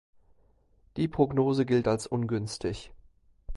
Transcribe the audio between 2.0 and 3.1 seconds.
ungünstig.